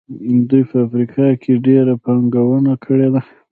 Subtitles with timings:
[0.49, 3.21] دوی په افریقا کې ډېره پانګونه کړې ده.